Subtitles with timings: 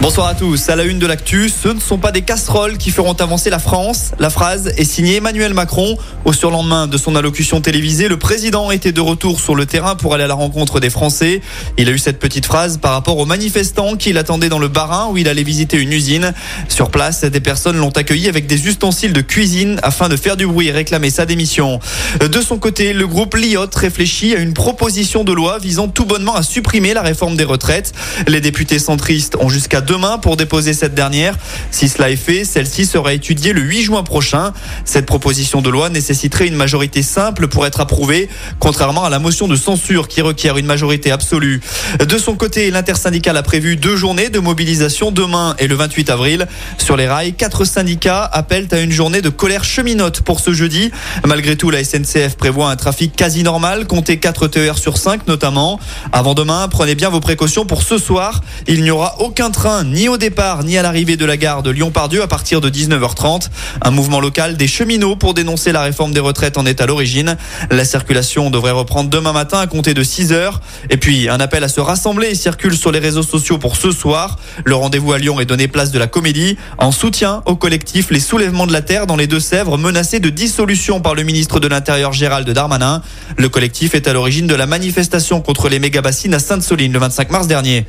[0.00, 0.68] Bonsoir à tous.
[0.68, 3.58] À la une de l'actu, ce ne sont pas des casseroles qui feront avancer la
[3.58, 4.12] France.
[4.20, 5.98] La phrase est signée Emmanuel Macron.
[6.24, 10.14] Au surlendemain de son allocution télévisée, le président était de retour sur le terrain pour
[10.14, 11.40] aller à la rencontre des Français.
[11.78, 15.08] Il a eu cette petite phrase par rapport aux manifestants qu'il attendait dans le Barin
[15.10, 16.32] où il allait visiter une usine.
[16.68, 20.46] Sur place, des personnes l'ont accueilli avec des ustensiles de cuisine afin de faire du
[20.46, 21.80] bruit et réclamer sa démission.
[22.20, 26.36] De son côté, le groupe Liot réfléchit à une proposition de loi visant tout bonnement
[26.36, 27.92] à supprimer la réforme des retraites.
[28.28, 31.34] Les députés centristes ont jusqu'à demain pour déposer cette dernière.
[31.70, 34.52] Si cela est fait, celle-ci sera étudiée le 8 juin prochain.
[34.84, 38.28] Cette proposition de loi nécessiterait une majorité simple pour être approuvée,
[38.58, 41.62] contrairement à la motion de censure qui requiert une majorité absolue.
[41.98, 46.46] De son côté, l'intersyndicale a prévu deux journées de mobilisation demain et le 28 avril.
[46.76, 50.90] Sur les rails, quatre syndicats appellent à une journée de colère cheminote pour ce jeudi.
[51.24, 55.80] Malgré tout, la SNCF prévoit un trafic quasi normal, comptez 4 TER sur 5 notamment.
[56.12, 58.42] Avant demain, prenez bien vos précautions pour ce soir.
[58.66, 61.70] Il n'y aura aucun train ni au départ ni à l'arrivée de la gare de
[61.70, 63.48] Lyon-Pardieu à partir de 19h30.
[63.82, 67.36] Un mouvement local des cheminots pour dénoncer la réforme des retraites en est à l'origine.
[67.70, 70.54] La circulation devrait reprendre demain matin à compter de 6h.
[70.90, 74.38] Et puis un appel à se rassembler circule sur les réseaux sociaux pour ce soir.
[74.64, 78.20] Le rendez-vous à Lyon est donné place de la comédie en soutien au collectif Les
[78.20, 82.12] Soulèvements de la Terre dans les Deux-Sèvres menacés de dissolution par le ministre de l'Intérieur
[82.12, 83.02] Gérald Darmanin.
[83.36, 87.30] Le collectif est à l'origine de la manifestation contre les méga-bassines à Sainte-Soline le 25
[87.30, 87.86] mars dernier.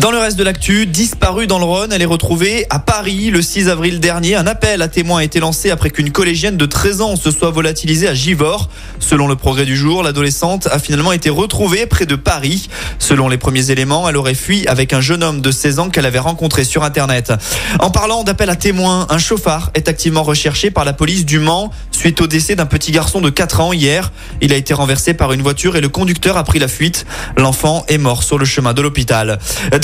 [0.00, 3.42] Dans le reste de l'actu, disparue dans le Rhône, elle est retrouvée à Paris le
[3.42, 4.34] 6 avril dernier.
[4.34, 7.50] Un appel à témoins a été lancé après qu'une collégienne de 13 ans se soit
[7.50, 8.70] volatilisée à Givors.
[8.98, 12.70] Selon le progrès du jour, l'adolescente a finalement été retrouvée près de Paris.
[12.98, 16.06] Selon les premiers éléments, elle aurait fui avec un jeune homme de 16 ans qu'elle
[16.06, 17.34] avait rencontré sur Internet.
[17.78, 21.70] En parlant d'appel à témoins, un chauffard est activement recherché par la police du Mans
[22.00, 24.12] suite au décès d'un petit garçon de 4 ans hier.
[24.40, 27.04] Il a été renversé par une voiture et le conducteur a pris la fuite.
[27.36, 29.38] L'enfant est mort sur le chemin de l'hôpital.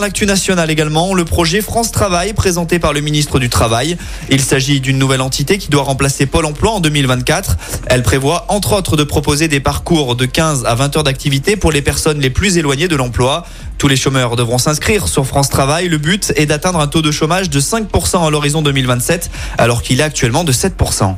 [0.00, 3.96] L'actu nationale également, le projet France Travail présenté par le ministre du Travail.
[4.30, 7.56] Il s'agit d'une nouvelle entité qui doit remplacer Pôle emploi en 2024.
[7.86, 11.72] Elle prévoit entre autres de proposer des parcours de 15 à 20 heures d'activité pour
[11.72, 13.44] les personnes les plus éloignées de l'emploi.
[13.78, 15.88] Tous les chômeurs devront s'inscrire sur France Travail.
[15.88, 20.00] Le but est d'atteindre un taux de chômage de 5% à l'horizon 2027 alors qu'il
[20.00, 21.16] est actuellement de 7%.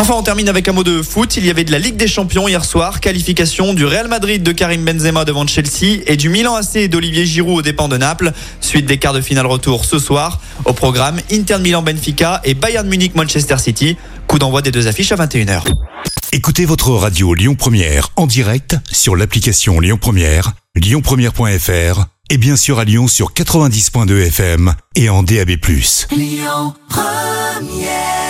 [0.00, 1.36] Enfin, on termine avec un mot de foot.
[1.36, 3.00] Il y avait de la Ligue des Champions hier soir.
[3.00, 7.58] Qualification du Real Madrid de Karim Benzema devant Chelsea et du Milan AC d'Olivier Giroud
[7.58, 8.32] aux dépens de Naples.
[8.60, 10.40] Suite des quarts de finale retour ce soir.
[10.64, 13.96] Au programme, Inter Milan Benfica et Bayern Munich Manchester City.
[14.28, 15.64] Coup d'envoi des deux affiches à 21h.
[16.30, 22.78] Écoutez votre radio Lyon Première en direct sur l'application Lyon Première, lyonpremière.fr et bien sûr
[22.78, 25.56] à Lyon sur 90.2 FM et en DAB+.
[26.12, 28.27] Lyon Première